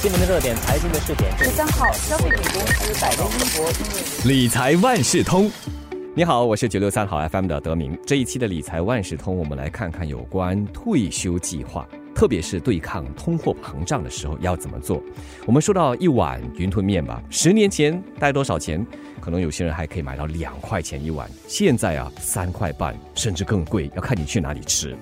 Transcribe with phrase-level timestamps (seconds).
[0.00, 1.36] 新闻的热点，财经的试点。
[1.38, 5.50] 十三号，消费品公司百威英博理财万事通。
[6.14, 7.98] 你好，我是九六三号 FM 的德明。
[8.06, 11.84] 这一期的理财万事通，我们来看看有关退休计划，
[12.14, 15.02] 特别是对抗通货膨胀的时候要怎么做。
[15.44, 18.86] 我们说到一碗云吞面吧，十年前大概多少钱？
[19.20, 24.96] 可能有些人还可以买到两块钱一碗，现在啊三块半，甚至更贵，要看你去哪里吃。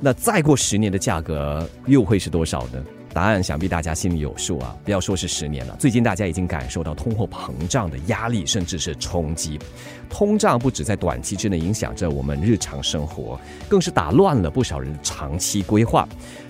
[0.00, 2.84] 那再过十年的价格又会是多少呢？
[3.12, 4.74] 答案想必大家心里有数啊！
[4.84, 9.58] 不要说是十年了，最近大家已经感受到通货膨胀的压力，甚至是冲击。
[10.08, 16.08] 通胀不止在短期之内影响着我们日常生活，更是打乱了不少人长期规划。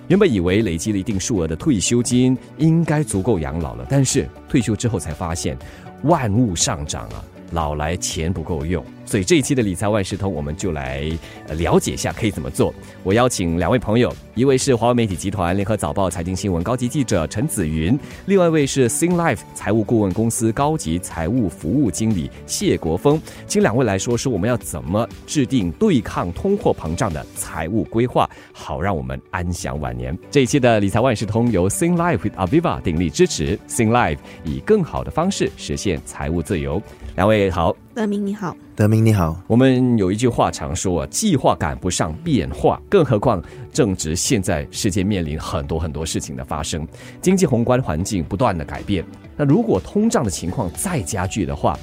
[0.08, 5.56] 原本以为累积了一定数额的退休金应该足够养老了，但是退休之后才发现，
[6.04, 7.24] 万物上涨啊！
[7.52, 11.06] 老来钱不够用，所以这一期的理财万事通，我们就来
[11.50, 12.72] 了解一下可以怎么做。
[13.02, 30.18] 我邀请两位朋友，一位是华为媒体集团联合早报财经新闻高级记者陈子云，另外一位是 Sing Life 财务顾问公司高级财务服务经理谢国峰，请两位来说说我们要怎么制定对抗通货膨胀的财务规划，好让我们安享晚年。
[30.30, 36.80] 这一期的理财万事通由 Sing Life with Aviva 鼎力支持，Sing Life 以更好的方式实现财务自由。
[37.16, 39.38] 两位好，德明你好，德明你好。
[39.46, 46.88] 我们有一句话常说啊，计划赶不上变化，更何况正值现在世界面临很多很多事情的发生，
[47.20, 49.04] 经济宏观环境不断的改变。
[49.36, 51.78] 那如果通胀的情况再加剧的话，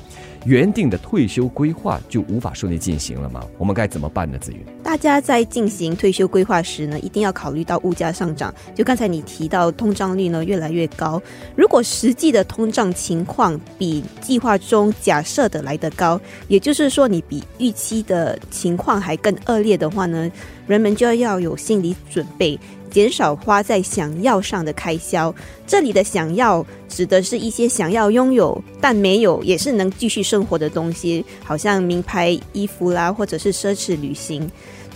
[0.46, 3.44] 原定的退休规划就无法顺利进行了吗？
[3.60, 4.36] 我们该怎么办呢？
[4.40, 8.52] 子云，大家在进行退休规划时呢，一定要考虑到物价上涨。
[8.74, 11.22] 就刚才你提到通胀率呢越来越高，
[11.56, 20.28] 如果实际的通胀情况比计划中假设的来得高，也就是说你比预期的情况还更恶劣的话呢，
[20.66, 22.60] 人们就要有心理准备。
[22.90, 25.32] 减少花在想要上的开销，
[25.68, 34.50] 这里的想要指的是一些想要拥有但没有，也是能继续生活的东西，好像名牌衣服啦，或者是奢侈旅行。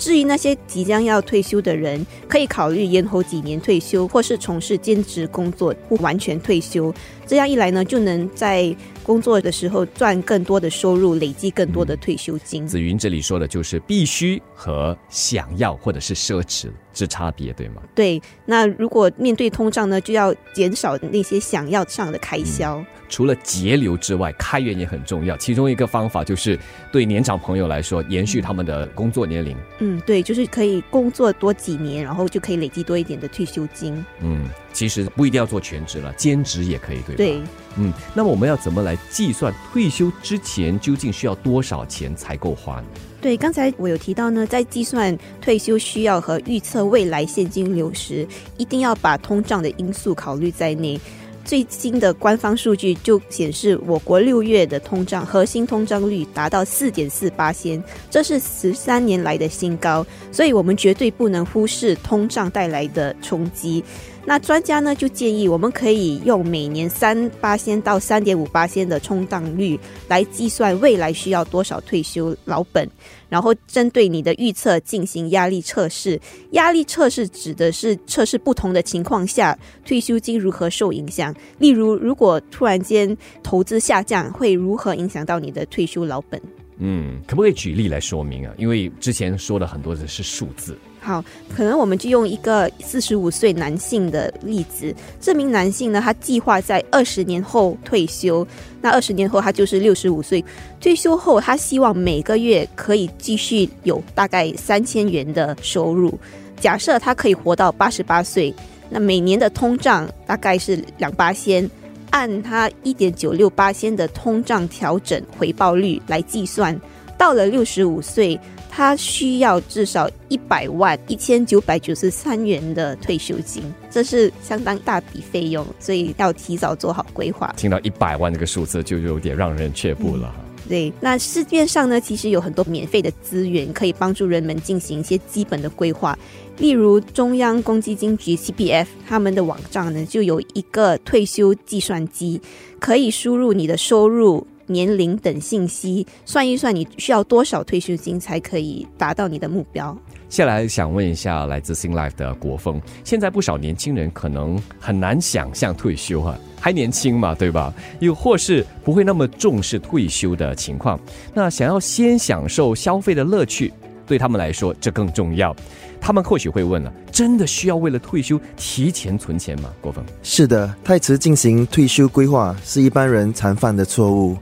[0.03, 6.93] 至于那些即将要退休的人，可以考虑延后几年退休，或是从事兼职工作，不完全退休。
[7.25, 12.65] 这样一来呢，就能在工作的时候赚更多的收入，累积更多的退休金。
[12.67, 17.81] 紫云这里说的就是必须和想要或者是奢侈之差别，对吗？
[17.93, 18.21] 对。
[18.45, 22.83] 那如果面对通胀呢，就要减少那些想要上的开销。
[23.09, 25.37] 除了节流之外，开源也很重要。
[25.37, 26.57] 其中一个方法就是
[26.91, 29.55] 对年长朋友来说，延续他们的工作年龄。
[29.79, 34.03] 嗯，对，就是可以工作多几年，然后就可以累积多一点的退休金。
[34.21, 34.45] 嗯。
[34.71, 37.17] 其实不一定要做全职了，兼职也可以，对吧？
[37.17, 37.41] 对，
[37.77, 42.85] 嗯，那么我们要怎么来计算退休之前究竟需要多少钱才够花呢？
[43.21, 50.99] 对，刚才我有提到呢，在计算退休需要和预测未来现金流时，一定要把通胀的因素考虑在内。
[51.45, 60.05] 最新的官方数据就显示，我国六月的通胀核心通胀率达到四点四八仙，这是十三年来的新高。
[60.31, 63.83] 所以，我们绝对不能忽视通胀带来的冲击。
[64.25, 72.89] 那专家呢就建议，我们可以用每年三八仙到三点五八仙的冲荡率来计算未来需要多少退休老本，
[73.27, 76.19] 然后针对你的预测进行压力测试。
[76.51, 81.35] 压力测试指的是测试不同的情况下退休金如何受影响。
[81.59, 86.41] 例如，如果突然间投资下降，会如何影响到你的退休老本？
[86.77, 88.53] 嗯，可不可以举例来说明啊？
[88.57, 90.77] 因为之前说的很多的是数字。
[91.03, 94.95] 好，可能我们就用一个四十五岁男性的例子。
[95.19, 98.47] 这名男性呢，他计划在二十年后退休。
[98.81, 100.43] 那二十年后，他就是六十五岁。
[100.79, 106.17] 退休后，他希望每个月可以继续有大概三千元的收入。
[106.61, 108.53] 假设他可以活到八十八岁，
[108.89, 111.69] 那每年的通胀大概是两八仙，
[112.11, 116.79] 按他一点九六八仙的通胀调整回报率来计算，
[117.17, 118.39] 到了六十五岁。
[118.75, 127.53] 他需要至少一百万一千九百九十三元的退休金，这是相当大笔费用，所以要提早做好规划。
[127.55, 130.33] 听到一百万这个数字，就有点让人却步了。
[130.67, 136.17] 对，那市面上呢，其实有很多免费的资源，可以帮助人们进行一些基本的规划。
[136.57, 142.41] 例如中央公积金局 （CPF） 他们的网站呢，就有一个退休计算机，
[142.79, 144.47] 可以输入你的收入。
[144.67, 149.97] 年龄等信息，算一算你需要多少退休金才可以达到你的目标。
[150.29, 157.71] 下来想问一下来自新 life 的国风，现在不少年轻人可能很难想象退休啊，还年轻嘛，对吧？
[157.99, 160.99] 又或是不会那么重视退休的情况，
[161.35, 163.71] 那想要先享受消费的乐趣，
[164.07, 165.55] 对他们来说这更重要。
[166.01, 169.69] 他们或许会问了：真的需要为了退休提前存钱吗？
[169.79, 174.35] 国风，是的，太迟进行退休规划是一般人常犯的错误，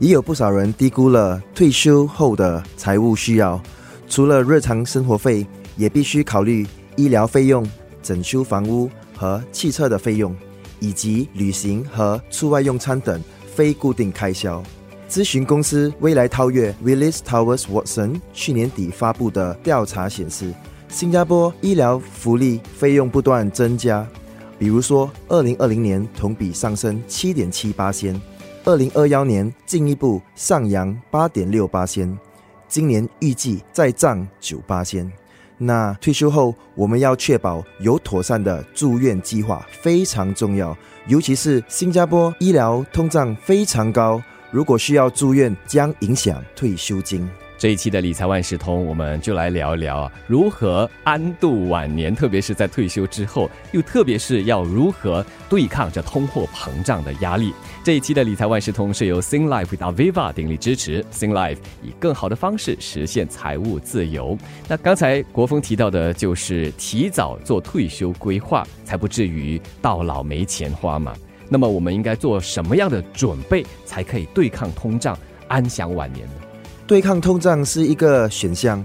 [0.00, 3.60] 也有不少人低估了退休后的财务需要。
[4.08, 6.66] 除了日常生活费，也必须考虑
[6.96, 7.64] 医疗费用、
[8.02, 10.34] 整修房屋和汽车的费用，
[10.80, 13.22] 以及旅行和出外用餐等
[13.54, 14.62] 非固定开销。
[15.08, 20.52] 咨询公司未来超越 Willis Towers Watson 去年底发布的调查显示。
[20.88, 24.04] 新加坡医疗福利费用不断增加，
[24.58, 28.20] 比如说，二零二零年同比上升七点七八仙，
[28.64, 32.18] 二零二幺年进一步上扬八点六八仙，
[32.68, 35.10] 今年预计再涨九八仙。
[35.56, 40.76] 那退休后，我们要确保有妥善的住院计划非常重要，
[41.06, 47.28] 尤其是新加坡医疗通胀非常高，如果需要住院，将影响退休金。
[47.56, 57.52] 这一期的理财万事通，我们就来聊一聊啊，如何安度晚年，特别是在退休之后，又特别是要如何对抗这通货膨胀的压力。
[57.82, 64.36] 这一期的理财万事通是由 Sing Life with Aviva 鼎力支持，Sing Life 以更好的方式实现财务自由。
[64.68, 71.14] 那刚才国峰提到的就是提早做退休规划，才不至于到老没钱花嘛。
[71.48, 75.18] 那么我们应该做什么样的准备，才可以对抗通胀，
[75.48, 76.34] 安享晚年呢？
[76.86, 78.84] 对抗通胀是一个选项，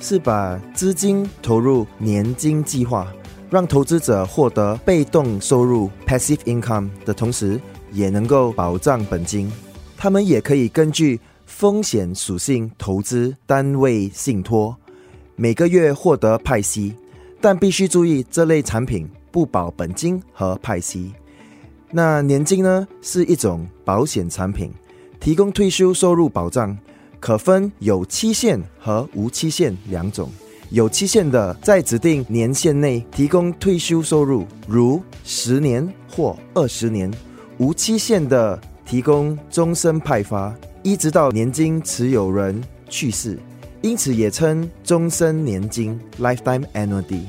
[0.00, 3.12] 是把资金投入年金计划，
[3.50, 7.60] 让投资者获得被动收入 （passive income） 的同时，
[7.92, 9.50] 也能够保障本金。
[9.96, 14.76] 他们也可以根据风险属性投资单位信托，
[15.36, 16.94] 每个月获得派息，
[17.40, 21.12] 但必须注意这类产品不保本金和派息。
[21.90, 24.70] 那年金呢，是一种保险产品，
[25.18, 26.76] 提供退休收入保障。
[27.18, 30.30] 可分有期限和无期限两种。
[30.70, 37.10] 有期限的，在指定年限内提供退休收入，如十年或二十年；
[37.60, 42.58] 无期限的，提供终身派发，一直到年金持有人
[42.88, 43.38] 去世，
[43.82, 47.20] 因此也称终身年金 （lifetime annuity）。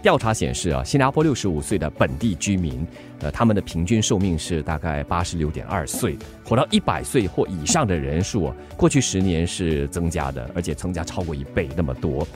[0.00, 2.86] 调查显示啊，新加坡六十五岁的本地居民，
[3.20, 6.16] 呃，他们的平均寿命是大概八十六点二岁，
[6.46, 12.26] 活到一百岁或以上的人数，过去十年是增加的，而且增加超过一倍那么多，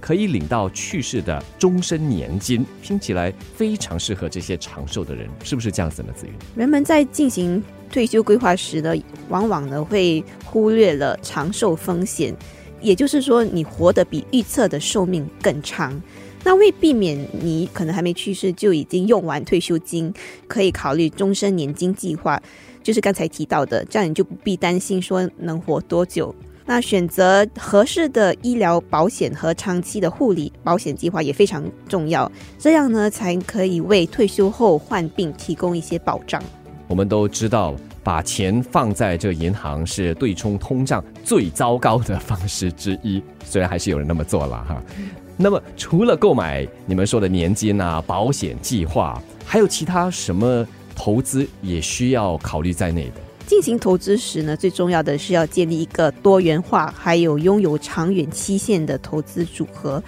[0.00, 6.08] 可以领到去世的终身年金，听起来非常适合这些长寿的人，是不是这样子呢？
[6.14, 8.94] 子云，人们在进行退休规划时呢，
[9.28, 12.34] 往往呢会忽略了长寿风险，
[12.80, 16.00] 也就是说，你活得比预测的寿命更长。
[16.44, 20.12] 那为避免你可能还没去世就已经用完退休金，
[20.46, 22.40] 可以考虑终身年金计划，
[22.82, 26.32] 就是刚才提到的，这样你就不必担心说能活多久。
[26.68, 36.42] 那选择合适的医疗保险和长期的护理保险计划也非常重要，这样呢才可以为退休后患病提供一些保障。
[36.86, 37.74] 我们都知道，
[38.04, 44.82] 把钱放在这银行是对冲通胀最糟糕的方式之一，虽然还是有人那么做了哈。
[45.38, 53.27] 那么，除了购买你们说的年金啊、保险计划，还有其他什么投资也需要考虑在内的？
[53.48, 60.02] 进行投资时呢，最重要的是要建立一个多元化，还有拥有长远期限的投资组合，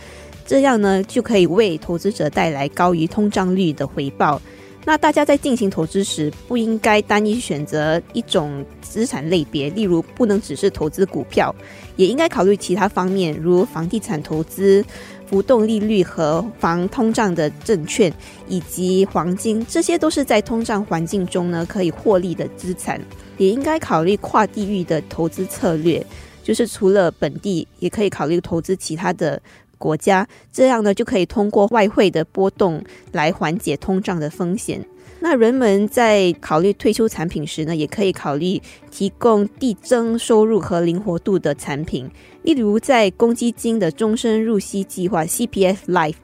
[0.47, 4.41] 这样呢就可以为投资者带来高于通胀率的回报。
[4.85, 11.55] 那大家在进行投资时，不应该单一选择一种资产类别，例如不能只是投资股票，
[11.97, 14.85] 也应该考虑其他方面，如房地产投资。
[15.31, 18.13] 浮动利率和防通胀的证券，
[18.49, 23.01] 以及黄金，这些都是在通胀环境中呢可以获利的资产。
[23.39, 26.05] 也应该考虑跨地域的投资策略，
[26.43, 29.41] 就是除了本地，也可以考虑投资其他的
[29.79, 34.85] 国家，这样呢就可以通过外汇的波动来缓解通胀的风险。
[35.23, 38.61] 那人们在考虑退休产品时呢，也可以考虑
[38.91, 42.11] 提供递增收入和灵活度的产品，
[42.43, 46.15] 例如在公积金的终身入息计划 （CPF Life）。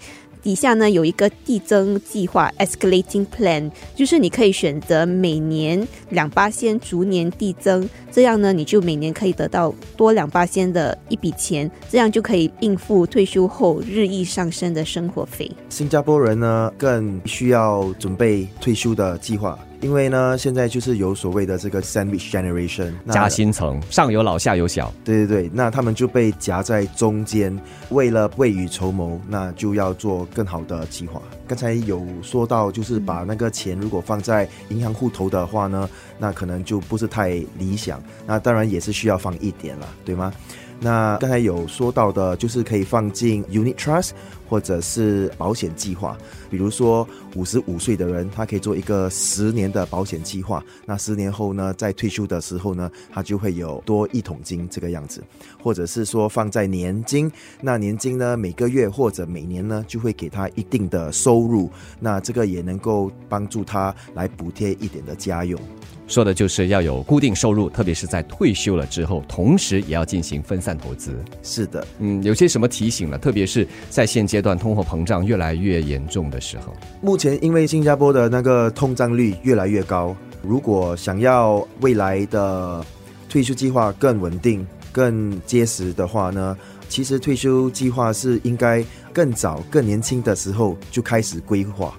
[0.47, 15.51] 底下呢有一个递增计划 （escalating plan），就是你可以选择每年两八仙逐年递增，这样呢你就每年可以得到多两八仙的一笔钱，这样就可以应付退休后日益上升的生活费。
[15.69, 19.59] 新加坡人呢更需要准备退休的计划。
[19.81, 24.93] 因为呢，现在就是有所谓的这个 sandwich generation，夹心层，上有老下有小。
[25.05, 27.57] 对对对，那他们就被夹在中间，
[27.91, 31.21] 为了未雨绸缪，那就要做更好的计划。
[31.47, 37.29] 刚才有说到，就是把那个钱如果放在银行户头的话呢，那可能就不是太
[37.59, 38.03] 理想。
[38.27, 40.33] 那当然也是需要放一点了，对吗？
[40.79, 44.11] 那刚才有说到的，就是可以放进 Unit Trust
[44.49, 46.17] 或者是保险计划。
[46.51, 50.65] 比如说五十五岁的人，他可以做一个十年的保险计划。
[50.85, 55.23] 那十年后呢，在退休的时候呢，他就会有多一桶金这个样子。
[55.63, 61.71] 或者是说放在年金，那年金呢，每个月或者每年呢，就会给他一定的收入。
[61.99, 65.61] 那这个也能够帮助他来补贴一点的家用。
[66.07, 71.17] 说的就是要有固定收入，特别是在退休了之后，同时也要进行分散投资。
[71.43, 73.19] 是的，嗯，有些什么提醒呢？
[73.19, 82.85] 特别是在现阶阶段通货膨胀越来越严重的时候，目前因为新加坡的那个通胀率越来越高，如果想要未来的
[83.31, 86.55] 退休计划更稳定、更结实的话呢，
[86.87, 91.99] 其实退休计划是应该更早、更年轻的时候就开始规划。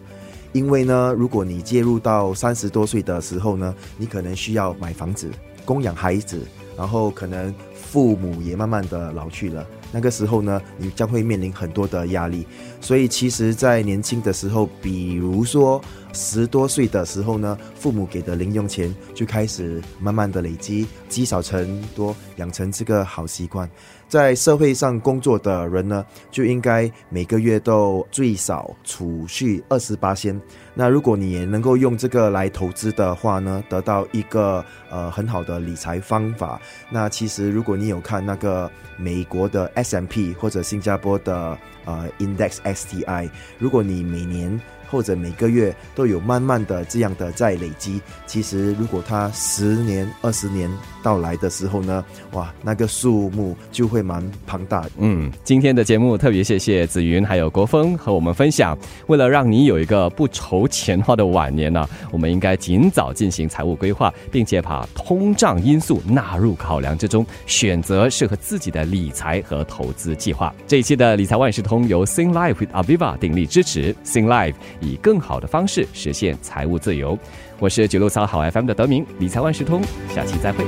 [0.53, 5.31] 因为呢，如果你介入到三十多岁的时候呢，你可能需要买房子、
[5.65, 6.39] 供养孩子，
[6.77, 7.51] 然后可能
[7.89, 9.65] 父母也慢慢的老去了。
[9.91, 12.45] 那个时候呢，你将会面临很多的压力。
[12.81, 23.69] 所以，其实，在年轻的时候，比如说十多岁的时候呢，父母给的零用钱就开始慢慢的累积，积少成多，养成这个好习惯。
[24.07, 30.39] 在社会上工作的人呢，就应该每个月都最少储蓄二十八千。
[30.73, 36.59] 那如果你也能够用这个来投资的话呢，得到一个呃很好的理财方法。
[36.89, 50.69] 那其实如果你有看那个美国的 S M P 或者新加坡的呃 Index S T I，如果你每年或者每个月都有慢慢的这样的在累积，其实如果它十年、二十年
[51.03, 54.85] 到来的时候呢，哇，那个数目就会蛮庞大。
[54.97, 58.77] 嗯，今天的节目特别谢谢紫云还有国峰和我们分享，
[59.07, 70.53] 为了让你有一个不愁钱花的晚年呢，我们应该尽早进行财务规划，并且把通胀因素纳入考量之中，选择适合自己的理财和投资计划。
[70.67, 74.53] 这一期的理财万事通由 Sing Life with Aviva 鼎力支持，Sing Life。
[74.81, 77.17] 以更好的方式实现财务自由。
[77.59, 79.81] 我是九六三好 FM 的德明，理财万事通，
[80.13, 80.63] 下期再会。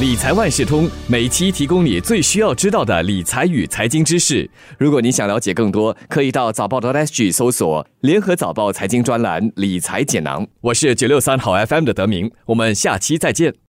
[0.00, 4.50] 理财万事通每期提供你最需要知道的理财与财经知识。
[4.76, 10.46] 如果你想了解更多，可以到早报的 SG 搜索联合早报财经专栏理财简囊。
[10.60, 13.54] 我是九六三好 FM 的德明，我们下期再见。